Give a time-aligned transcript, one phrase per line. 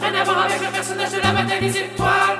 [0.00, 2.38] Rien à voir avec le personnage de la des étoiles.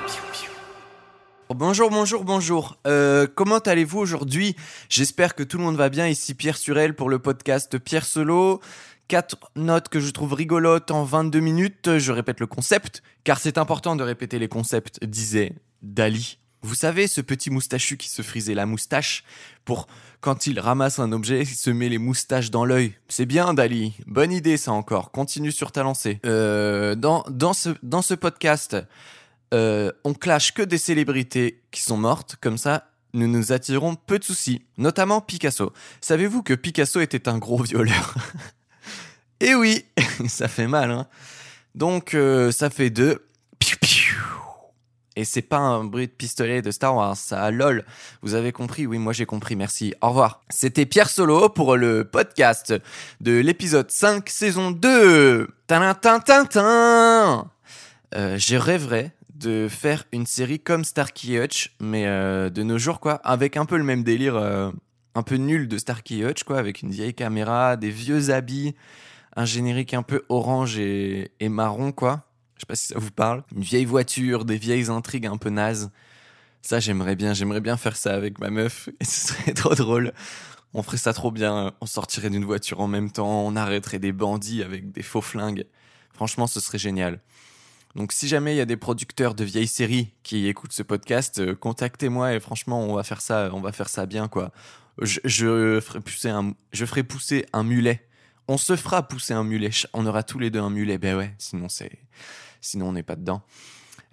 [1.48, 2.76] Oh, Bonjour, bonjour, bonjour.
[2.86, 4.56] Euh, comment allez-vous aujourd'hui?
[4.88, 6.08] J'espère que tout le monde va bien.
[6.08, 8.60] Ici Pierre Surel pour le podcast Pierre Solo.
[9.08, 11.98] Quatre notes que je trouve rigolotes en 22 minutes.
[11.98, 16.38] Je répète le concept, car c'est important de répéter les concepts, disait Dali.
[16.62, 19.24] Vous savez, ce petit moustachu qui se frisait la moustache
[19.64, 19.88] pour,
[20.20, 22.94] quand il ramasse un objet, il se met les moustaches dans l'œil.
[23.08, 23.94] C'est bien, Dali.
[24.06, 25.10] Bonne idée, ça encore.
[25.10, 26.20] Continue sur ta lancée.
[26.24, 28.76] Euh, dans, dans, ce, dans ce podcast,
[29.52, 34.18] euh, on clash que des célébrités qui sont mortes, comme ça nous nous attirons peu
[34.18, 35.72] de soucis, notamment Picasso.
[36.00, 38.14] Savez-vous que Picasso était un gros violeur?
[39.40, 39.84] Eh oui,
[40.28, 41.06] ça fait mal, hein
[41.74, 43.26] Donc euh, ça fait deux.
[45.14, 47.84] Et c'est pas un bruit de pistolet de Star Wars, ça lol.
[48.22, 49.92] Vous avez compris Oui, moi j'ai compris, merci.
[50.00, 50.40] Au revoir.
[50.48, 52.72] C'était Pierre Solo pour le podcast
[53.20, 55.48] de l'épisode 5, saison 2.
[55.66, 57.50] Tintin
[58.14, 62.98] euh, Je rêverais de faire une série comme Starkey Hutch, mais euh, de nos jours,
[62.98, 64.70] quoi, avec un peu le même délire, euh,
[65.14, 68.74] un peu nul de Starkey Hutch, quoi, avec une vieille caméra, des vieux habits,
[69.36, 72.24] un générique un peu orange et marron, quoi.
[72.62, 73.42] Je sais pas si ça vous parle.
[73.56, 75.90] Une vieille voiture, des vieilles intrigues un peu nazes.
[76.60, 80.12] Ça, j'aimerais bien, j'aimerais bien faire ça avec ma meuf, ce serait trop drôle.
[80.72, 84.12] On ferait ça trop bien, on sortirait d'une voiture en même temps, on arrêterait des
[84.12, 85.66] bandits avec des faux flingues.
[86.12, 87.18] Franchement, ce serait génial.
[87.96, 91.40] Donc si jamais il y a des producteurs de vieilles séries qui écoutent ce podcast,
[91.40, 94.52] euh, contactez-moi et franchement on va faire ça, on va faire ça bien quoi.
[95.00, 98.06] Je, je ferai pousser un, je ferai pousser un mulet.
[98.46, 99.70] On se fera pousser un mulet.
[99.94, 100.98] On aura tous les deux un mulet.
[100.98, 101.98] Ben ouais, sinon c'est,
[102.62, 103.42] sinon on n'est pas dedans.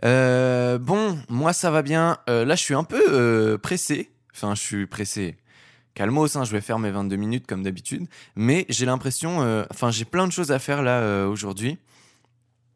[0.03, 2.17] Euh, bon, moi ça va bien.
[2.29, 4.11] Euh, là je suis un peu euh, pressé.
[4.33, 5.37] Enfin je suis pressé.
[5.93, 8.07] Calmos, hein, je vais faire mes 22 minutes comme d'habitude.
[8.35, 11.77] Mais j'ai l'impression, enfin j'ai plein de choses à faire là aujourd'hui.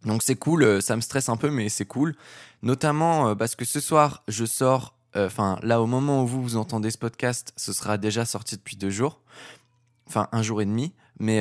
[0.03, 2.15] Donc c'est cool, ça me stresse un peu, mais c'est cool.
[2.63, 6.91] Notamment parce que ce soir, je sors, enfin là au moment où vous, vous entendez
[6.91, 9.21] ce podcast, ce sera déjà sorti depuis deux jours,
[10.07, 10.93] enfin un jour et demi.
[11.19, 11.39] Mais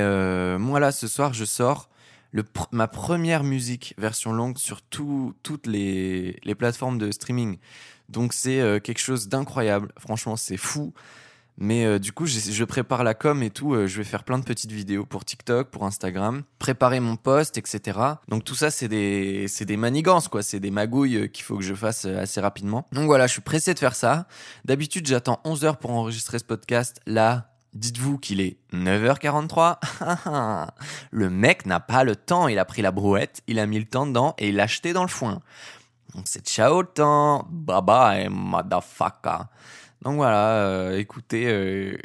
[0.58, 1.88] moi là, ce soir, je sors
[2.32, 7.58] le ma première musique version longue sur tout- toutes les, les plateformes de streaming.
[8.08, 10.92] Donc c'est euh, quelque chose d'incroyable, franchement c'est fou.
[11.58, 13.74] Mais euh, du coup, je prépare la com et tout.
[13.74, 17.58] euh, je vais faire plein de petites vidéos pour TikTok, pour Instagram, préparer mon post,
[17.58, 17.98] etc.
[18.28, 20.42] Donc tout ça, c'est des, des manigances, quoi.
[20.42, 22.88] C'est des magouilles euh, qu'il faut que je fasse euh, assez rapidement.
[22.92, 24.26] Donc voilà, je suis pressé de faire ça.
[24.64, 27.00] D'habitude, j'attends 11 heures pour enregistrer ce podcast.
[27.06, 29.78] Là, dites-vous qu'il est 9h43.
[31.10, 32.48] le mec n'a pas le temps.
[32.48, 34.92] Il a pris la brouette, il a mis le temps dedans et il l'a acheté
[34.92, 35.40] dans le foin.
[36.14, 37.46] Donc c'est ciao le temps.
[37.50, 39.44] Bye bye, motherfucker.
[40.02, 41.96] Donc voilà, euh, écoutez, euh,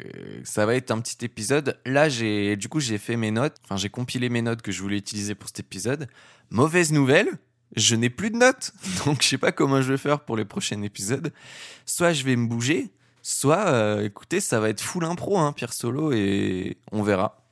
[0.44, 1.80] ça va être un petit épisode.
[1.84, 4.80] Là, j'ai du coup j'ai fait mes notes, enfin j'ai compilé mes notes que je
[4.82, 6.06] voulais utiliser pour cet épisode.
[6.50, 7.28] Mauvaise nouvelle,
[7.74, 8.72] je n'ai plus de notes,
[9.04, 11.32] donc je sais pas comment je vais faire pour les prochains épisodes.
[11.86, 12.92] Soit je vais me bouger,
[13.32, 17.44] soit, euh, écoutez, ça va être full impro, hein, Pierre Solo, et on verra.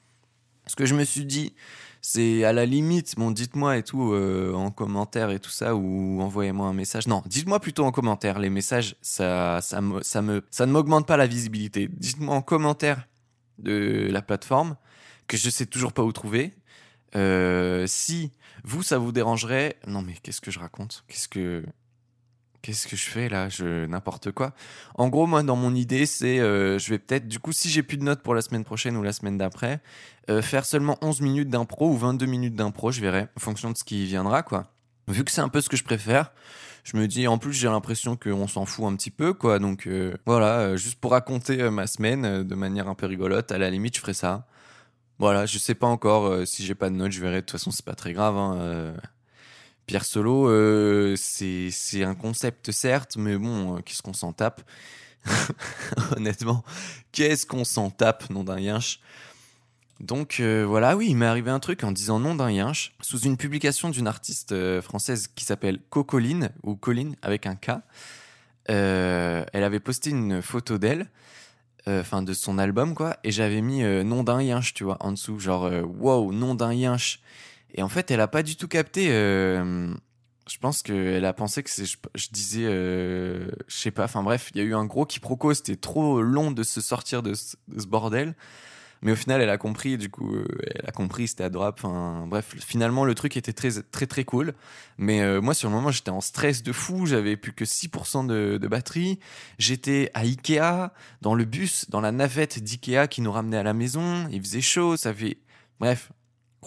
[0.67, 1.55] Ce que je me suis dit,
[2.01, 6.21] c'est à la limite, bon, dites-moi et tout euh, en commentaire et tout ça, ou
[6.23, 7.07] envoyez-moi un message.
[7.09, 8.39] Non, dites-moi plutôt en commentaire.
[8.39, 11.89] Les messages, ça, ça, me, ça, me, ça ne m'augmente pas la visibilité.
[11.93, 13.07] Dites-moi en commentaire
[13.59, 14.77] de la plateforme,
[15.27, 16.55] que je sais toujours pas où trouver.
[17.17, 18.33] Euh, si
[18.65, 19.77] vous, ça vous dérangerait.
[19.87, 21.05] Non, mais qu'est-ce que je raconte?
[21.09, 21.65] Qu'est-ce que.
[22.67, 24.53] Qu'est-ce que je fais là Je n'importe quoi.
[24.97, 27.85] En gros, moi, dans mon idée, c'est euh, je vais peut-être, du coup, si j'ai
[27.85, 29.81] plus de notes pour la semaine prochaine ou la semaine d'après,
[30.31, 33.77] euh, faire seulement 11 minutes d'impro ou 22 minutes d'impro, je verrai, en fonction de
[33.77, 34.73] ce qui viendra, quoi.
[35.07, 36.33] Vu que c'est un peu ce que je préfère,
[36.83, 39.61] je me dis, en plus, j'ai l'impression qu'on s'en fout un petit peu, quoi.
[39.61, 43.71] Donc, euh, voilà, juste pour raconter ma semaine de manière un peu rigolote, à la
[43.71, 44.49] limite, je ferai ça.
[45.21, 47.37] Voilà, je sais pas encore si j'ai pas de notes, je verrai.
[47.37, 48.37] De toute façon, c'est pas très grave.
[48.37, 48.95] Hein.
[49.87, 54.63] Pierre Solo, euh, c'est un concept certes, mais bon, euh, qu'est-ce qu'on s'en tape
[56.17, 56.65] Honnêtement,
[57.13, 58.99] qu'est-ce qu'on s'en tape, nom d'un yinche?
[60.01, 63.21] Donc euh, voilà, oui, il m'est arrivé un truc en disant nom d'un yinche, sous
[63.21, 67.71] une publication d'une artiste euh, française qui s'appelle Cocoline, ou Colline avec un K.
[68.67, 71.09] Elle avait posté une photo d'elle,
[71.87, 75.39] enfin de son album quoi, et j'avais mis nom d'un yinche, tu vois, en dessous,
[75.39, 77.21] genre wow, nom d'un yinche.
[77.75, 79.09] Et en fait, elle a pas du tout capté.
[79.11, 79.93] euh,
[80.49, 84.51] je pense qu'elle a pensé que c'est, je, disais, euh, je sais pas, enfin bref,
[84.55, 87.57] il y a eu un gros quiproquo, c'était trop long de se sortir de ce,
[87.69, 88.35] de ce bordel.
[89.03, 91.77] Mais au final, elle a compris, du coup, euh, elle a compris, c'était adorable.
[91.79, 94.55] Enfin, bref, finalement, le truc était très, très, très cool.
[94.97, 97.05] Mais euh, moi, sur le moment, j'étais en stress de fou.
[97.05, 99.19] J'avais plus que 6% de, de batterie.
[99.59, 103.75] J'étais à Ikea, dans le bus, dans la navette d'Ikea qui nous ramenait à la
[103.75, 104.29] maison.
[104.31, 105.39] Il faisait chaud, ça fait.
[105.79, 106.11] Bref,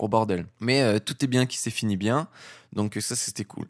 [0.07, 0.45] bordel.
[0.59, 2.27] Mais euh, tout est bien qui s'est fini bien.
[2.71, 3.67] Donc, ça, c'était cool.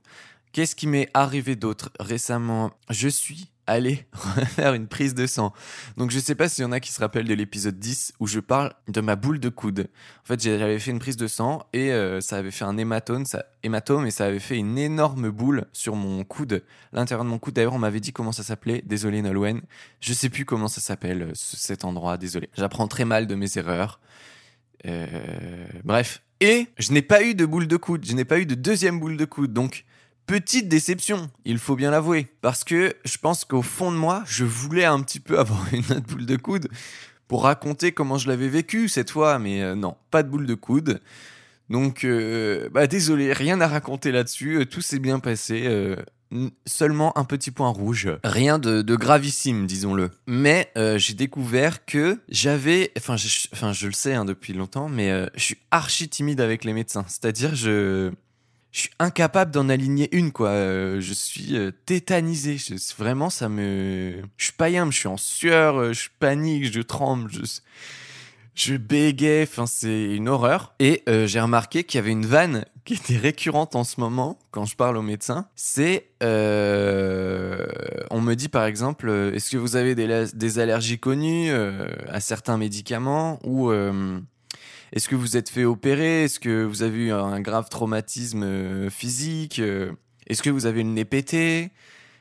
[0.52, 2.72] Qu'est-ce qui m'est arrivé d'autre récemment?
[2.90, 5.54] Je suis allé refaire une prise de sang.
[5.96, 8.28] Donc je sais pas s'il y en a qui se rappellent de l'épisode 10 où
[8.28, 9.88] je parle de ma boule de coude.
[10.24, 13.26] En fait, j'avais fait une prise de sang et euh, ça avait fait un hématome,
[13.26, 17.38] ça, hématome et ça avait fait une énorme boule sur mon coude, l'intérieur de mon
[17.38, 17.54] coude.
[17.54, 18.82] D'ailleurs, on m'avait dit comment ça s'appelait.
[18.86, 19.62] Désolé Nolwenn,
[20.02, 22.18] je sais plus comment ça s'appelle cet endroit.
[22.18, 22.50] Désolé.
[22.58, 24.00] J'apprends très mal de mes erreurs.
[24.86, 25.08] Euh,
[25.84, 26.22] bref.
[26.42, 28.06] Et je n'ai pas eu de boule de coude.
[28.06, 29.54] Je n'ai pas eu de deuxième boule de coude.
[29.54, 29.86] Donc
[30.30, 34.46] Petite déception, il faut bien l'avouer, parce que je pense qu'au fond de moi, je
[34.46, 36.70] voulais un petit peu avoir une autre boule de coude
[37.28, 40.54] pour raconter comment je l'avais vécu cette fois, mais euh, non, pas de boule de
[40.54, 41.02] coude.
[41.72, 45.66] Donc, euh, bah désolé, rien à raconter là-dessus, tout s'est bien passé.
[46.66, 48.10] Seulement un petit point rouge.
[48.24, 50.12] Rien de, gravissime, disons-le.
[50.28, 55.58] Mais j'ai découvert que j'avais, enfin je, le sais hein, depuis longtemps, mais je suis
[55.72, 57.06] archi timide avec les médecins.
[57.08, 58.12] C'est-à-dire je
[58.72, 60.50] je suis incapable d'en aligner une quoi.
[60.50, 62.58] Euh, je suis euh, tétanisé.
[62.98, 64.22] Vraiment, ça me.
[64.38, 67.42] Je suis païen, je suis en sueur, euh, je panique, je tremble, je,
[68.60, 69.44] je bégaye.
[69.44, 70.74] Enfin, c'est une horreur.
[70.80, 74.66] Et j'ai remarqué qu'il y avait une vanne qui était récurrente en ce moment quand
[74.66, 75.48] je parle au médecin.
[75.56, 76.26] C'est, on
[78.22, 83.72] me dit par exemple, est-ce que vous avez des, allergies connues à certains médicaments ou
[84.92, 86.24] est-ce que vous êtes fait opérer?
[86.24, 89.92] Est-ce que vous avez eu un grave traumatisme euh, physique euh,
[90.28, 91.72] Est-ce que vous avez le nez pété?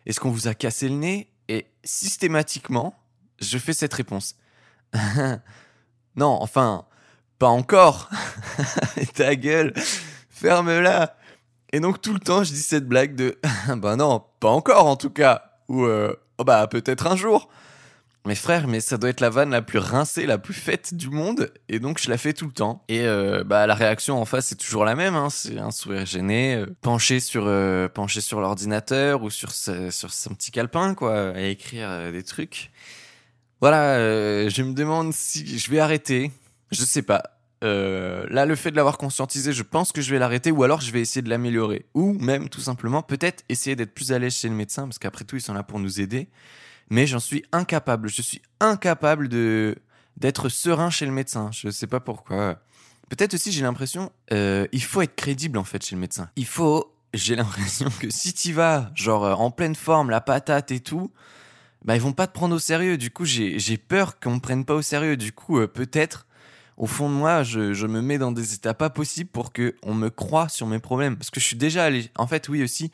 [0.06, 1.30] Est-ce qu'on vous a cassé le nez?
[1.48, 2.94] Et systématiquement,
[3.40, 4.36] je fais cette réponse.
[6.18, 6.84] non, enfin,
[7.38, 8.10] pas encore.
[9.14, 9.72] Ta gueule,
[10.28, 11.16] ferme-la.
[11.72, 13.38] Et donc tout le temps, je dis cette blague de,
[13.76, 15.42] ben non, pas encore en tout cas.
[15.68, 17.48] Ou, oh bah peut-être un jour.
[18.26, 21.08] Mais frère, mais ça doit être la vanne la plus rincée, la plus faite du
[21.08, 22.84] monde, et donc je la fais tout le temps.
[22.88, 25.30] Et euh, bah la réaction en face c'est toujours la même, hein.
[25.30, 27.50] c'est un sourire gêné, euh, penché sur
[27.94, 32.70] penché sur l'ordinateur ou sur sur son petit calepin quoi, à écrire des trucs.
[33.60, 36.30] Voilà, je me demande si je vais arrêter.
[36.70, 37.22] Je sais pas.
[37.62, 40.92] là, le fait de l'avoir conscientisé, je pense que je vais l'arrêter ou alors je
[40.92, 41.86] vais essayer de l'améliorer.
[41.94, 45.24] Ou même, tout simplement, peut-être essayer d'être plus à l'aise chez le médecin parce qu'après
[45.24, 46.28] tout, ils sont là pour nous aider
[46.90, 48.08] mais j'en suis incapable.
[48.08, 49.76] Je suis incapable de
[50.16, 51.50] d'être serein chez le médecin.
[51.52, 52.58] Je sais pas pourquoi.
[53.08, 56.28] Peut-être aussi j'ai l'impression, euh, il faut être crédible en fait chez le médecin.
[56.36, 60.72] Il faut, j'ai l'impression que si tu vas genre euh, en pleine forme, la patate
[60.72, 61.10] et tout,
[61.84, 62.98] bah ils vont pas te prendre au sérieux.
[62.98, 65.16] Du coup j'ai peur qu'on me prenne pas au sérieux.
[65.16, 66.26] Du coup euh, peut-être
[66.78, 69.94] au fond de moi, je, me mets dans des états pas possibles pour que on
[69.94, 71.16] me croie sur mes problèmes.
[71.16, 72.08] Parce que je suis déjà allé.
[72.16, 72.92] En fait, oui aussi,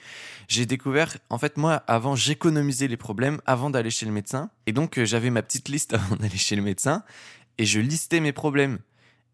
[0.48, 1.18] j'ai découvert.
[1.28, 4.48] En fait, moi, avant, j'économisais les problèmes avant d'aller chez le médecin.
[4.66, 7.04] Et donc, euh, j'avais ma petite liste avant d'aller chez le médecin
[7.58, 8.78] et je listais mes problèmes.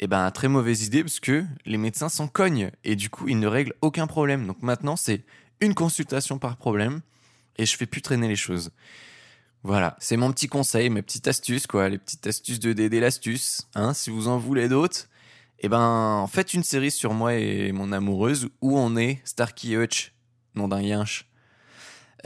[0.00, 3.28] Et eh ben, très mauvaise idée parce que les médecins s'en cognent et du coup,
[3.28, 4.46] ils ne règlent aucun problème.
[4.46, 5.22] Donc maintenant, c'est
[5.60, 7.02] une consultation par problème
[7.56, 8.70] et je fais plus traîner les choses.
[9.62, 13.68] Voilà, c'est mon petit conseil, mes petites astuces, quoi, les petites astuces de Dédé l'astuce.
[13.74, 15.08] Hein, si vous en voulez d'autres,
[15.58, 20.14] eh ben, faites une série sur moi et mon amoureuse où on est Starkey Hutch,
[20.54, 21.26] nom d'un yinche.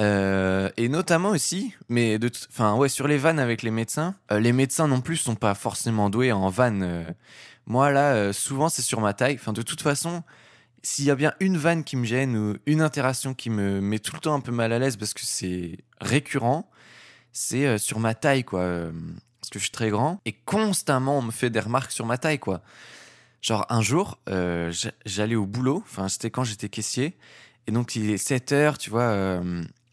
[0.01, 4.41] Euh, et notamment aussi, mais de, enfin ouais, sur les vannes avec les médecins, euh,
[4.41, 6.83] les médecins non plus sont pas forcément doués en vannes.
[6.83, 7.05] Euh.
[7.67, 9.37] moi là, souvent c'est sur ma taille.
[9.41, 10.23] Enfin de toute façon,
[10.83, 13.99] s'il y a bien une vanne qui me gêne ou une interaction qui me met
[13.99, 16.69] tout le temps un peu mal à l'aise parce que c'est récurrent,
[17.35, 18.61] c'est euh, sur ma taille, quoi.
[18.61, 18.93] Euh,
[19.41, 20.21] parce que je suis très grand.
[20.25, 22.63] Et constamment, on me fait des remarques sur ma taille, quoi.
[23.43, 24.73] Genre, un jour, euh,
[25.05, 25.83] j'allais au boulot.
[25.85, 27.15] Enfin, c'était quand j'étais caissier.
[27.67, 29.43] Et donc, il est 7 heures, tu vois.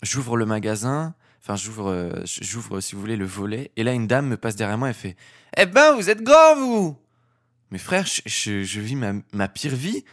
[0.03, 1.13] j'ouvre le magasin.
[1.41, 3.71] Enfin, j'ouvre, j'ouvre, si vous voulez, le volet.
[3.75, 5.17] Et là, une dame me passe derrière moi et fait
[5.57, 6.97] Eh ben, vous êtes grand, vous
[7.71, 10.05] Mais frère, je, vis ma, ma pire vie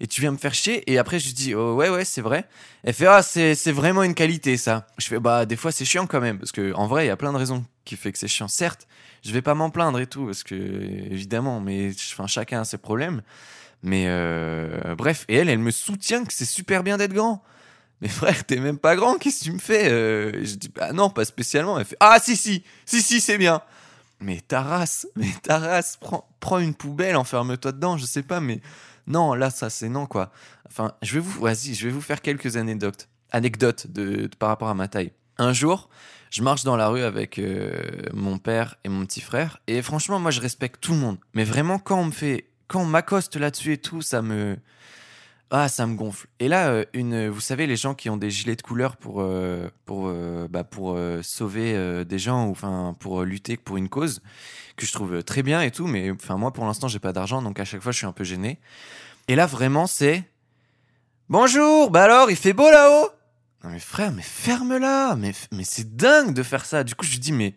[0.00, 0.90] et tu viens me faire chier.
[0.90, 2.46] Et après, je dis, oh, ouais, ouais, c'est vrai.
[2.82, 4.86] Elle fait, ah, c'est, vraiment une qualité, ça.
[4.98, 6.38] Je fais, bah, des fois, c'est chiant quand même.
[6.38, 8.48] Parce que, en vrai, il y a plein de raisons qui fait que c'est chiant.
[8.48, 8.88] Certes,
[9.22, 12.78] je vais pas m'en plaindre et tout, parce que, évidemment, mais, enfin, chacun a ses
[12.78, 13.20] problèmes.
[13.82, 15.26] Mais, euh, bref.
[15.28, 17.42] Et elle, elle me soutient que c'est super bien d'être grand.
[18.00, 20.94] Mais frère, t'es même pas grand, qu'est-ce que tu me fais euh, Je dis, bah
[20.94, 21.78] non, pas spécialement.
[21.78, 23.60] Elle fait, ah, si, si, si, si, c'est bien.
[24.20, 28.40] Mais ta race, mais ta race, prends, prends une poubelle, enferme-toi dedans, je sais pas,
[28.40, 28.60] mais
[29.06, 30.30] non, là, ça, c'est non, quoi.
[30.66, 34.68] Enfin, je vais vous, vas-y, je vais vous faire quelques anecdotes, anecdotes de, par rapport
[34.68, 35.12] à ma taille.
[35.38, 35.88] Un jour,
[36.30, 37.72] Je marche dans la rue avec euh,
[38.12, 39.58] mon père et mon petit frère.
[39.66, 41.18] Et franchement, moi, je respecte tout le monde.
[41.34, 42.46] Mais vraiment, quand on me fait.
[42.68, 44.56] Quand on m'accoste là-dessus et tout, ça me.
[45.52, 46.28] Ah, ça me gonfle.
[46.38, 49.20] Et là, euh, une, vous savez, les gens qui ont des gilets de couleur pour,
[49.20, 54.22] euh, pour, euh, bah, pour sauver des gens ou enfin pour lutter pour une cause,
[54.76, 57.42] que je trouve très bien et tout, mais enfin moi pour l'instant j'ai pas d'argent,
[57.42, 58.60] donc à chaque fois je suis un peu gêné.
[59.28, 60.24] Et là vraiment c'est
[61.28, 63.10] bonjour, bah alors il fait beau là-haut.
[63.64, 66.84] Non mais frère, mais ferme-la, mais mais c'est dingue de faire ça.
[66.84, 67.54] Du coup je dis mais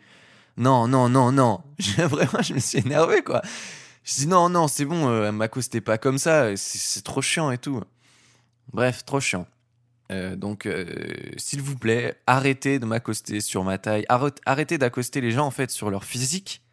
[0.58, 1.62] non non non non,
[1.98, 3.42] vraiment je me suis énervé quoi.
[4.04, 7.52] Je dis non, non, c'est bon, euh, m'accostez pas comme ça, c'est c'est trop chiant
[7.52, 7.82] et tout.
[8.74, 9.48] Bref, trop chiant.
[10.12, 10.86] Euh, donc, euh,
[11.38, 14.06] s'il vous plaît, arrêtez de m'accoster sur ma taille.
[14.10, 16.64] Arrête- Arrêtez d'accoster les gens en fait sur leur physique.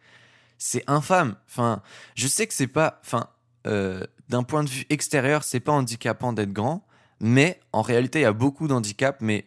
[0.57, 1.35] C'est infâme.
[1.49, 1.81] Enfin,
[2.15, 2.99] je sais que c'est pas.
[3.05, 3.27] Enfin,
[3.67, 6.85] euh, d'un point de vue extérieur, c'est pas handicapant d'être grand,
[7.19, 9.45] mais en réalité, il y a beaucoup d'handicaps, mais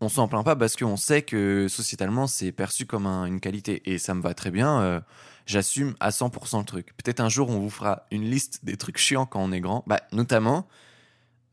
[0.00, 3.82] on s'en plaint pas parce qu'on sait que sociétalement, c'est perçu comme un- une qualité.
[3.90, 5.02] Et ça me va très bien.
[5.48, 6.94] J'assume à 100% le truc.
[7.02, 9.82] Peut-être un jour, on vous fera une liste des trucs chiants quand on est grand.
[9.86, 10.68] Bah, notamment,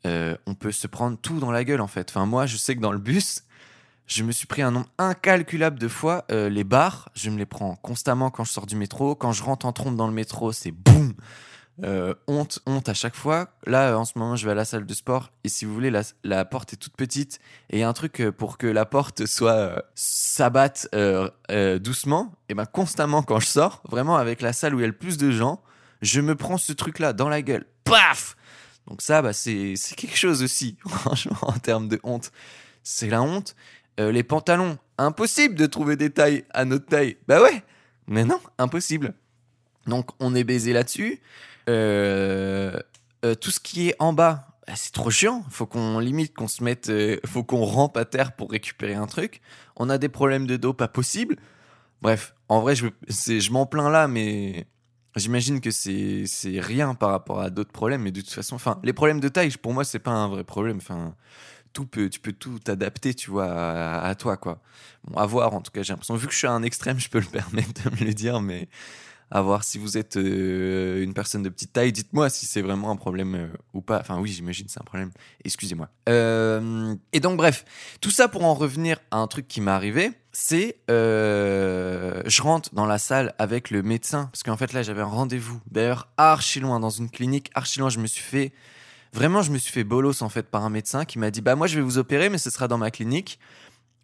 [0.05, 2.09] euh, on peut se prendre tout dans la gueule en fait.
[2.09, 3.43] Enfin, moi, je sais que dans le bus,
[4.05, 6.25] je me suis pris un nombre incalculable de fois.
[6.29, 9.15] euh, les barres, je me les prends constamment quand je sors du métro.
[9.15, 11.13] Quand je rentre en trompe dans le métro, c'est boum
[11.83, 13.49] Euh, honte, honte à chaque fois.
[13.65, 15.73] Là, euh, en ce moment, je vais à la salle de sport et si vous
[15.73, 17.39] voulez, la, la porte est toute petite
[17.69, 20.87] et il y a un truc euh, pour que la porte soit s'abatte
[21.81, 22.33] doucement.
[22.47, 24.93] Et ben constamment quand je sors, vraiment avec la salle où il y a le
[24.93, 25.61] plus de gens,
[26.01, 27.65] je me prends ce truc-là dans la gueule.
[27.83, 28.37] Paf
[28.87, 32.31] Donc ça, bah, c'est quelque chose aussi, franchement, en termes de honte.
[32.83, 33.55] C'est la honte.
[33.97, 37.17] Les pantalons, impossible de trouver des tailles à notre taille.
[37.27, 37.63] Bah ouais,
[38.07, 39.13] mais non, impossible.
[39.87, 41.21] Donc on est baisé là-dessus.
[41.69, 42.79] Euh,
[43.23, 45.43] euh, tout ce qui est en bas, bah, c'est trop chiant.
[45.49, 49.07] Faut qu'on limite qu'on se mette, euh, faut qu'on rampe à terre pour récupérer un
[49.07, 49.41] truc.
[49.75, 51.37] On a des problèmes de dos pas possible.
[52.01, 54.67] Bref, en vrai, je, je m'en plains là, mais
[55.15, 56.25] j'imagine que c'est
[56.59, 58.01] rien par rapport à d'autres problèmes.
[58.03, 60.43] Mais de toute façon, enfin, les problèmes de taille, pour moi, c'est pas un vrai
[60.43, 60.77] problème.
[60.77, 61.15] Enfin,
[61.73, 63.51] tout peut, tu peux tout t'adapter, tu vois,
[64.01, 64.61] à, toi, quoi.
[65.03, 66.15] Bon, voir, en tout cas, j'ai l'impression.
[66.15, 68.41] Vu que je suis à un extrême, je peux le permettre de me le dire,
[68.41, 68.69] mais
[69.31, 71.91] à voir si vous êtes euh, une personne de petite taille.
[71.91, 73.99] Dites-moi si c'est vraiment un problème euh, ou pas.
[73.99, 75.11] Enfin, oui, j'imagine c'est un problème.
[75.43, 75.89] Excusez-moi.
[76.09, 77.65] Euh, et donc, bref,
[78.01, 82.85] tout ça pour en revenir à un truc qui m'est arrivé, c'est je rentre dans
[82.85, 85.59] la salle avec le médecin parce qu'en fait là j'avais un rendez-vous.
[85.71, 87.89] D'ailleurs, archi loin dans une clinique, archi loin.
[87.89, 88.53] Je me suis fait
[89.13, 91.55] vraiment, je me suis fait bolos en fait par un médecin qui m'a dit bah
[91.55, 93.39] moi je vais vous opérer, mais ce sera dans ma clinique.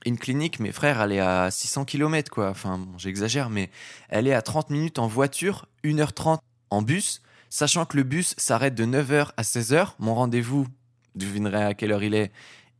[0.06, 2.50] Une clinique, mes frères, elle est à 600 km quoi.
[2.50, 3.70] Enfin, bon, j'exagère, mais
[4.10, 6.40] elle est à 30 minutes en voiture, 1h30
[6.72, 9.94] en bus, sachant que le bus s'arrête de 9h à 16h.
[10.00, 10.68] Mon rendez-vous,
[11.16, 12.32] devinerez à quelle heure il est,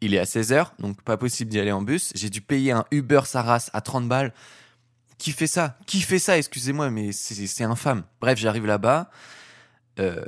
[0.02, 2.12] il est à 16h, donc pas possible d'y aller en bus.
[2.16, 4.34] J'ai dû payer un Uber Saras à 30 balles.
[5.20, 5.78] Qui fait ça?
[5.86, 6.40] Qui fait ça?
[6.40, 8.04] Excusez-moi, mais c'est infâme.
[8.20, 9.12] Bref, j'arrive là-bas.
[10.00, 10.22] Euh,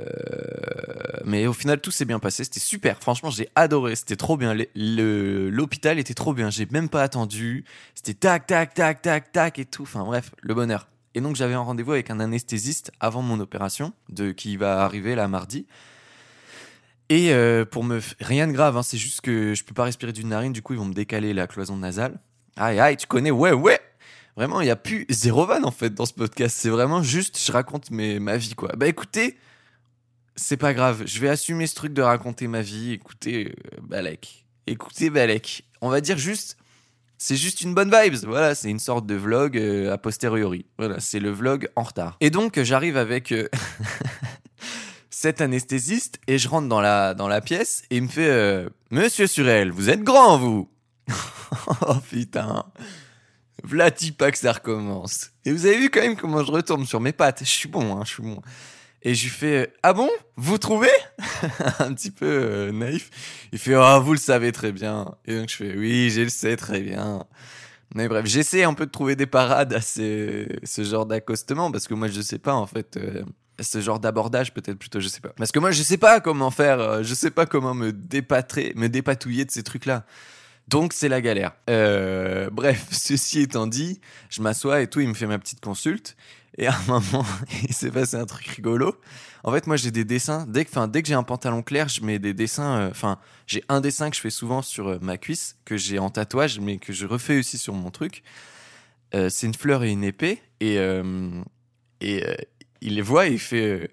[1.24, 2.44] mais au final, tout s'est bien passé.
[2.44, 3.00] C'était super.
[3.00, 3.96] Franchement, j'ai adoré.
[3.96, 4.54] C'était trop bien.
[4.74, 6.50] L'hôpital était trop bien.
[6.50, 7.64] J'ai même pas attendu.
[7.94, 9.82] C'était tac, tac, tac, tac, tac et tout.
[9.82, 10.88] Enfin bref, le bonheur.
[11.14, 15.14] Et donc, j'avais un rendez-vous avec un anesthésiste avant mon opération, de, qui va arriver
[15.14, 15.66] là mardi.
[17.08, 18.00] Et euh, pour me.
[18.20, 20.52] Rien de grave, hein, c'est juste que je peux pas respirer d'une narine.
[20.52, 22.18] Du coup, ils vont me décaler la cloison nasale.
[22.56, 23.30] Aïe, aïe, tu connais?
[23.30, 23.80] Ouais, ouais
[24.36, 26.56] Vraiment, il y a plus zéro van en fait dans ce podcast.
[26.58, 28.72] C'est vraiment juste, je raconte mes, ma vie quoi.
[28.76, 29.36] Bah écoutez,
[30.36, 31.04] c'est pas grave.
[31.06, 32.92] Je vais assumer ce truc de raconter ma vie.
[32.92, 34.46] Écoutez, euh, Balek.
[34.66, 35.64] Écoutez, Balek.
[35.80, 36.56] On va dire juste,
[37.18, 38.24] c'est juste une bonne vibes.
[38.24, 40.66] Voilà, c'est une sorte de vlog euh, a posteriori.
[40.78, 42.16] Voilà, c'est le vlog en retard.
[42.20, 43.48] Et donc, j'arrive avec euh,
[45.10, 49.26] cet anesthésiste et je rentre dans la, dans la pièce et il me fait Monsieur
[49.26, 50.68] Surel, vous êtes grand, vous
[51.86, 52.64] Oh putain
[53.62, 55.30] Vlati pas que ça recommence.
[55.46, 57.40] Et vous avez vu quand même comment je retombe sur mes pattes.
[57.40, 58.42] Je suis bon, hein, je suis bon.
[59.04, 60.08] Et je lui fais Ah bon?
[60.36, 60.88] Vous trouvez
[61.78, 63.10] Un petit peu euh, naïf.
[63.52, 65.14] Il fait Ah, vous le savez très bien.
[65.26, 67.24] Et donc je fais Oui, je le sais très bien.
[67.94, 70.46] Mais bref, j'essaie un peu de trouver des parades à ce,
[70.78, 72.96] genre d'accostement parce que moi je sais pas en fait.
[72.96, 73.22] euh,
[73.60, 76.50] ce genre d'abordage peut-être plutôt je sais pas parce que moi je sais pas comment
[76.50, 80.04] faire euh, je sais pas comment me dépatrer me dépatouiller de ces trucs là
[80.68, 81.52] donc c'est la galère.
[81.68, 86.16] Euh, bref ceci étant dit je m'assois et tout il me fait ma petite consulte.
[86.56, 87.26] Et à un moment
[87.68, 88.98] il s'est passé un truc rigolo.
[89.42, 90.46] En fait moi j'ai des dessins.
[90.48, 93.18] Dès que enfin dès que j'ai un pantalon clair je mets des dessins euh, enfin
[93.46, 96.60] j'ai un dessin que je fais souvent sur euh, ma cuisse que j'ai en tatouage
[96.60, 98.22] mais que je refais aussi sur mon truc.
[99.30, 100.42] C'est une fleur et une épée.
[100.58, 100.76] Et
[102.00, 102.24] et
[102.80, 103.92] il les voit et il fait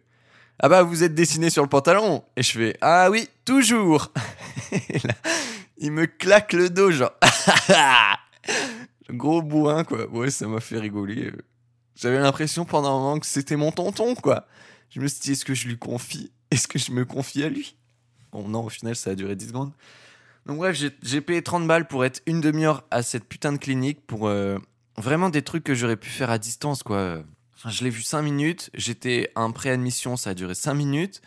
[0.63, 2.23] ah bah vous êtes dessiné sur le pantalon!
[2.35, 4.11] Et je fais ah oui toujours!
[4.71, 5.15] Et là,
[5.81, 7.11] il me claque le dos genre
[9.09, 10.07] Gros bourrin, quoi.
[10.09, 11.31] Ouais, ça m'a fait rigoler.
[11.95, 14.47] J'avais l'impression pendant un moment que c'était mon tonton, quoi.
[14.89, 16.31] Je me suis dit, est-ce que je lui confie?
[16.49, 17.75] Est-ce que je me confie à lui?
[18.31, 19.73] Bon, non, au final, ça a duré 10 secondes.
[20.45, 24.05] Donc, bref, j'ai- payé 30 balles pour être une demi-heure à cette putain de clinique
[24.07, 24.57] pour euh,
[24.97, 27.21] vraiment des trucs que j'aurais pu faire à distance, quoi.
[27.55, 28.69] Enfin, je l'ai vu 5 minutes.
[28.73, 31.21] J'étais en préadmission, ça a duré 5 minutes.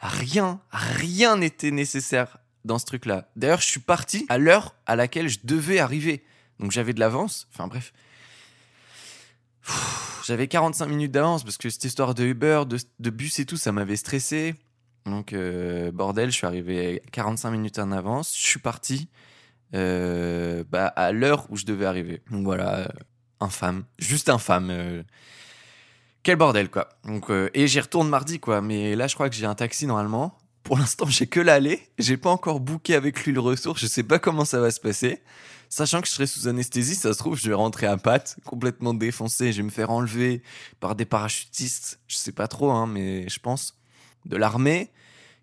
[0.00, 3.28] Rien, rien n'était nécessaire dans ce truc-là.
[3.34, 6.22] D'ailleurs, je suis parti à l'heure à laquelle je devais arriver.
[6.60, 7.48] Donc, j'avais de l'avance.
[7.52, 7.92] Enfin, bref.
[10.24, 13.72] J'avais 45 minutes d'avance parce que cette histoire de Uber, de, bus et tout, ça
[13.72, 14.54] m'avait stressé.
[15.06, 18.36] Donc, euh, bordel, je suis arrivé 45 minutes en avance.
[18.36, 19.08] Je suis parti
[19.74, 22.20] euh, bah, à l'heure où je devais arriver.
[22.30, 22.88] Donc voilà, euh,
[23.40, 23.84] infâme.
[23.98, 25.02] Juste infâme.
[26.22, 26.90] Quel bordel, quoi.
[27.04, 28.60] Donc, et j'y retourne mardi, quoi.
[28.60, 30.36] Mais là, je crois que j'ai un taxi normalement.
[30.68, 31.80] Pour l'instant, j'ai que l'aller.
[31.96, 33.78] J'ai pas encore booké avec lui le retour.
[33.78, 35.22] Je sais pas comment ça va se passer.
[35.70, 38.92] Sachant que je serai sous anesthésie, ça se trouve, je vais rentrer à pattes, complètement
[38.92, 39.50] défoncé.
[39.50, 40.42] Je vais me faire enlever
[40.78, 42.00] par des parachutistes.
[42.06, 43.78] Je sais pas trop, hein, mais je pense.
[44.26, 44.90] De l'armée,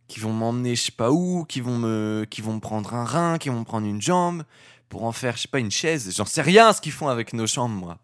[0.07, 3.05] qui vont m'emmener je sais pas où, qui vont, me, qui vont me prendre un
[3.05, 4.43] rein, qui vont me prendre une jambe,
[4.89, 6.13] pour en faire, je sais pas, une chaise.
[6.15, 7.97] J'en sais rien ce qu'ils font avec nos jambes, moi.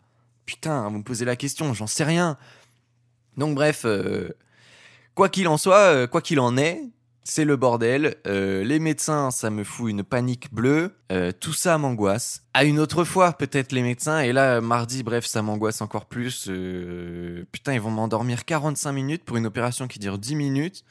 [0.47, 2.35] Putain, vous me posez la question, j'en sais rien.
[3.37, 4.29] Donc, bref, euh,
[5.13, 6.81] quoi qu'il en soit, euh, quoi qu'il en est,
[7.23, 8.15] c'est le bordel.
[8.25, 10.95] Euh, les médecins, ça me fout une panique bleue.
[11.11, 12.43] Euh, tout ça m'angoisse.
[12.53, 14.19] À une autre fois, peut-être les médecins.
[14.21, 16.47] Et là, mardi, bref, ça m'angoisse encore plus.
[16.49, 20.83] Euh, putain, ils vont m'endormir 45 minutes pour une opération qui dure 10 minutes.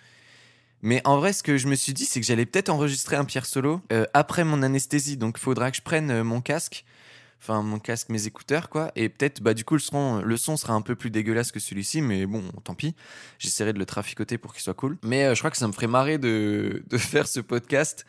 [0.82, 3.24] Mais en vrai, ce que je me suis dit, c'est que j'allais peut-être enregistrer un
[3.24, 3.82] Pierre Solo
[4.14, 5.18] après mon anesthésie.
[5.18, 6.86] Donc, il faudra que je prenne mon casque.
[7.42, 8.92] Enfin, mon casque, mes écouteurs, quoi.
[8.96, 11.60] Et peut-être, bah, du coup, le son, le son sera un peu plus dégueulasse que
[11.60, 12.02] celui-ci.
[12.02, 12.94] Mais bon, tant pis.
[13.38, 14.98] J'essaierai de le traficoter pour qu'il soit cool.
[15.02, 18.04] Mais euh, je crois que ça me ferait marrer de, de faire ce podcast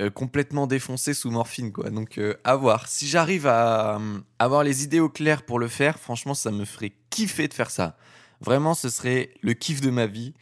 [0.00, 1.90] euh, complètement défoncé sous morphine, quoi.
[1.90, 2.88] Donc, euh, à voir.
[2.88, 4.00] Si j'arrive à
[4.40, 7.70] avoir les idées au clair pour le faire, franchement, ça me ferait kiffer de faire
[7.70, 7.96] ça.
[8.40, 10.34] Vraiment, ce serait le kiff de ma vie.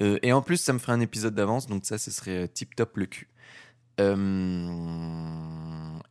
[0.00, 2.96] Et en plus, ça me ferait un épisode d'avance, donc ça, ce serait tip top
[2.96, 3.28] le cul.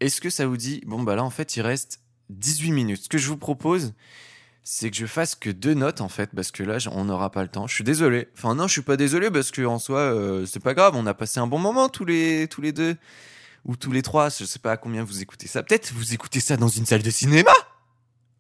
[0.04, 3.04] Est-ce que ça vous dit Bon, bah là, en fait, il reste 18 minutes.
[3.04, 3.94] Ce que je vous propose,
[4.62, 7.42] c'est que je fasse que deux notes, en fait, parce que là, on n'aura pas
[7.42, 7.68] le temps.
[7.68, 8.28] Je suis désolé.
[8.38, 10.96] Enfin, non, je suis pas désolé, parce que en soi, euh, c'est pas grave.
[10.98, 12.98] On a passé un bon moment tous les, deux.
[13.64, 14.28] Ou tous les trois.
[14.28, 15.64] Je sais pas à combien vous écoutez ça.
[15.64, 17.54] Peut-être vous écoutez ça dans une salle de cinéma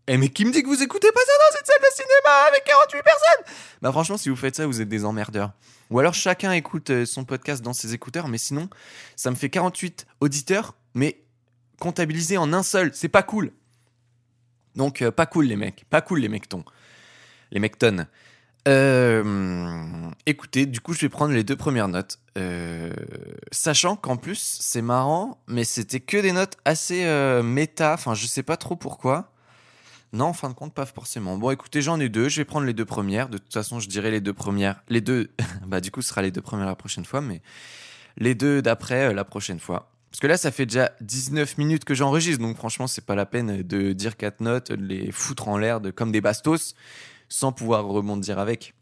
[0.07, 2.47] Eh, mais qui me dit que vous écoutez pas ça dans une salle de cinéma
[2.49, 5.53] avec 48 personnes Bah, franchement, si vous faites ça, vous êtes des emmerdeurs.
[5.91, 8.69] Ou alors chacun écoute euh, son podcast dans ses écouteurs, mais sinon,
[9.15, 11.22] ça me fait 48 auditeurs, mais
[11.79, 12.91] comptabilisés en un seul.
[12.93, 13.51] C'est pas cool.
[14.75, 15.85] Donc, euh, pas cool, les mecs.
[15.89, 16.63] Pas cool, les mectons.
[17.51, 18.07] Les mectones.
[18.67, 22.19] Euh, écoutez, du coup, je vais prendre les deux premières notes.
[22.37, 22.93] Euh,
[23.51, 27.93] sachant qu'en plus, c'est marrant, mais c'était que des notes assez euh, méta.
[27.93, 29.31] Enfin, je sais pas trop pourquoi.
[30.13, 31.37] Non, en fin de compte, pas forcément.
[31.37, 32.29] Bon, écoutez, j'en ai deux.
[32.29, 33.29] Je vais prendre les deux premières.
[33.29, 34.81] De toute façon, je dirais les deux premières.
[34.87, 35.31] Les deux,
[35.67, 37.41] bah, du coup, ce sera les deux premières la prochaine fois, mais
[38.17, 39.92] les deux d'après la prochaine fois.
[40.13, 43.25] Parce que là, ça fait déjà 19 minutes que j'enregistre, donc franchement, c'est pas la
[43.25, 46.75] peine de dire quatre notes, de les foutre en l'air de, comme des bastos,
[47.29, 48.75] sans pouvoir rebondir avec.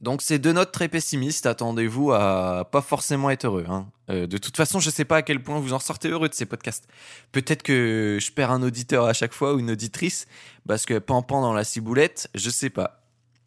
[0.00, 1.46] Donc, c'est deux notes très pessimistes.
[1.46, 3.66] Attendez-vous à pas forcément être heureux.
[3.68, 3.86] hein.
[4.10, 6.34] Euh, de toute façon, je sais pas à quel point vous en sortez heureux de
[6.34, 6.88] ces podcasts.
[7.30, 10.26] Peut-être que je perds un auditeur à chaque fois ou une auditrice,
[10.66, 13.04] parce que pan-pan dans la ciboulette, je sais pas.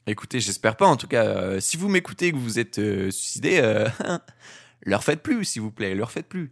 [0.08, 0.88] Écoutez, j'espère pas.
[0.88, 3.90] En tout cas, euh, si vous m'écoutez et que vous êtes euh, suicidé, euh,
[4.86, 6.52] leur faites plus, s'il vous plaît, leur faites plus.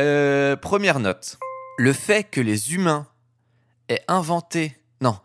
[0.00, 1.38] Euh, première note.
[1.78, 3.06] Le fait que les humains
[3.88, 4.76] aient inventé...
[5.00, 5.18] Non,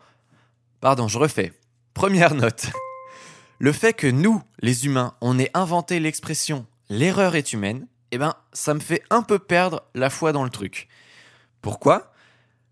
[0.80, 1.52] pardon, je refais.
[1.94, 2.66] Première note.
[3.58, 8.34] Le fait que nous, les humains, on ait inventé l'expression l'erreur est humaine, eh ben,
[8.52, 10.88] ça me fait un peu perdre la foi dans le truc.
[11.62, 12.12] Pourquoi?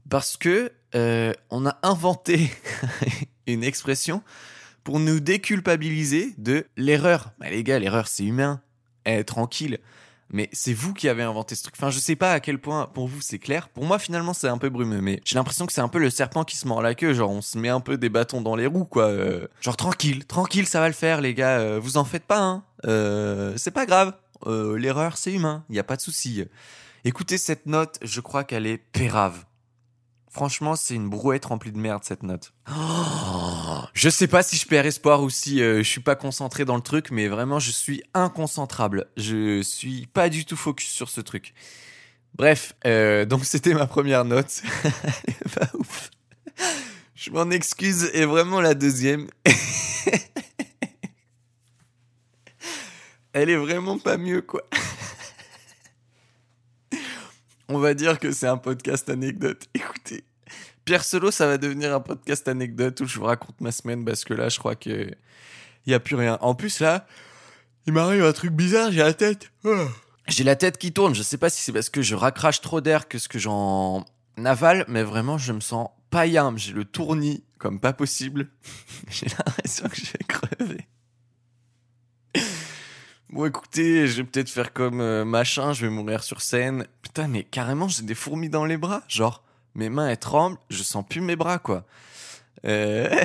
[0.09, 2.51] Parce que euh, on a inventé
[3.47, 4.23] une expression
[4.85, 7.33] pour nous déculpabiliser de l'erreur.
[7.39, 8.61] Bah, les gars, l'erreur c'est humain.
[9.07, 9.79] Eh, tranquille.
[10.33, 11.75] Mais c'est vous qui avez inventé ce truc.
[11.77, 13.69] Enfin, je sais pas à quel point pour vous c'est clair.
[13.69, 15.03] Pour moi, finalement, c'est un peu brumeux.
[15.03, 17.13] Mais j'ai l'impression que c'est un peu le serpent qui se mord la queue.
[17.13, 19.09] Genre, on se met un peu des bâtons dans les roues, quoi.
[19.09, 21.59] Euh, genre, tranquille, tranquille, ça va le faire, les gars.
[21.59, 22.65] Euh, vous en faites pas, hein.
[22.87, 24.15] Euh, c'est pas grave.
[24.47, 25.65] L'erreur, c'est humain.
[25.71, 26.45] Y a pas de souci.
[27.05, 29.45] Écoutez cette note, je crois qu'elle est pérave.
[30.33, 32.55] Franchement, c'est une brouette remplie de merde cette note.
[33.93, 36.77] Je sais pas si je perds espoir ou si euh, je suis pas concentré dans
[36.77, 39.09] le truc, mais vraiment je suis inconcentrable.
[39.19, 41.53] Je suis pas du tout focus sur ce truc.
[42.35, 44.63] Bref, euh, donc c'était ma première note.
[47.15, 49.29] Je m'en excuse et vraiment la deuxième.
[53.35, 54.63] Elle est vraiment pas mieux quoi.
[57.75, 59.67] On va dire que c'est un podcast anecdote.
[59.75, 60.25] Écoutez,
[60.85, 64.25] Pierre Solo, ça va devenir un podcast anecdote où je vous raconte ma semaine parce
[64.25, 65.11] que là, je crois que
[65.87, 66.37] il y a plus rien.
[66.43, 67.07] En plus là,
[67.87, 69.51] il m'arrive un truc bizarre, j'ai la tête.
[69.65, 69.87] Oh.
[70.29, 71.15] J'ai la tête qui tourne.
[71.15, 74.05] Je sais pas si c'est parce que je racrache trop d'air que ce que j'en
[74.45, 76.53] avale, mais vraiment, je me sens païen.
[76.59, 78.51] J'ai le tournis comme pas possible.
[79.09, 80.87] j'ai l'impression que je vais crever.
[83.33, 86.87] Bon, écoutez, je vais peut-être faire comme euh, machin, je vais mourir sur scène.
[87.01, 89.03] Putain, mais carrément, j'ai des fourmis dans les bras.
[89.09, 89.43] Genre,
[89.75, 91.87] mes mains, elles tremblent, je sens plus mes bras, quoi.
[92.67, 93.09] Euh...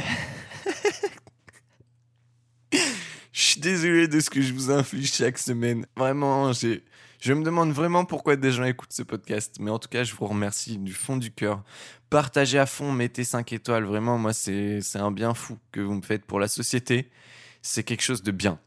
[2.71, 2.79] je
[3.33, 5.85] suis désolé de ce que je vous inflige chaque semaine.
[5.97, 6.85] Vraiment, j'ai...
[7.19, 9.57] Je me demande vraiment pourquoi des gens écoutent ce podcast.
[9.59, 11.65] Mais en tout cas, je vous remercie du fond du cœur.
[12.09, 13.83] Partagez à fond, mettez 5 étoiles.
[13.83, 17.09] Vraiment, moi, c'est, c'est un bien fou que vous me faites pour la société.
[17.61, 18.57] C'est quelque chose de bien.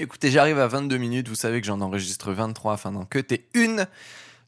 [0.00, 1.28] Écoutez, j'arrive à 22 minutes.
[1.28, 3.88] Vous savez que j'en enregistre 23 afin d'en cuter une.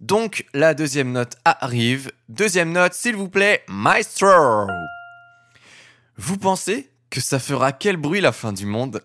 [0.01, 2.13] Donc, la deuxième note arrive.
[2.29, 4.69] Deuxième note, s'il vous plaît, Maestro.
[6.17, 9.03] Vous pensez que ça fera quel bruit la fin du monde?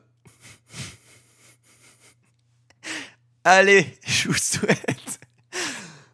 [3.43, 5.19] Allez, je vous souhaite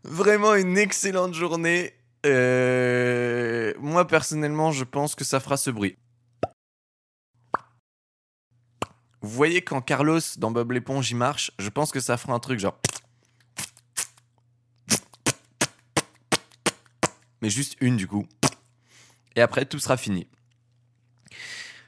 [0.05, 1.93] vraiment une excellente journée.
[2.25, 5.97] Euh, moi personnellement, je pense que ça fera ce bruit.
[9.21, 12.39] Vous voyez quand Carlos dans Bob l'éponge y marche, je pense que ça fera un
[12.39, 12.79] truc genre.
[17.41, 18.27] Mais juste une du coup.
[19.35, 20.27] Et après tout sera fini.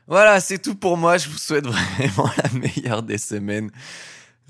[0.07, 1.17] Voilà, c'est tout pour moi.
[1.17, 1.65] Je vous souhaite
[1.97, 3.71] vraiment la meilleure des semaines.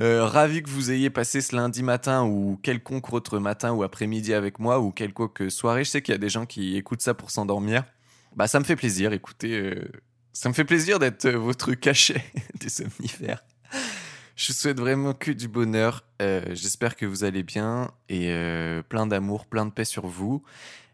[0.01, 4.33] Euh, ravi que vous ayez passé ce lundi matin ou quelconque autre matin ou après-midi
[4.33, 5.83] avec moi ou quelconque soirée.
[5.83, 7.85] Je sais qu'il y a des gens qui écoutent ça pour s'endormir.
[8.35, 9.13] Bah, ça me fait plaisir.
[9.13, 9.91] Écoutez, euh,
[10.33, 12.23] ça me fait plaisir d'être euh, votre cachet
[12.59, 13.43] des somnifères.
[14.35, 16.03] Je vous souhaite vraiment que du bonheur.
[16.19, 18.33] J'espère que vous allez bien et
[18.89, 20.41] plein d'amour, plein de paix sur vous.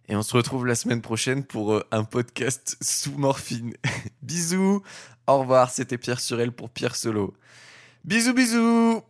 [0.09, 3.73] Et on se retrouve la semaine prochaine pour un podcast sous morphine.
[4.21, 4.83] bisous.
[5.25, 5.69] Au revoir.
[5.69, 7.33] C'était Pierre Surel pour Pierre Solo.
[8.03, 9.03] Bisous bisous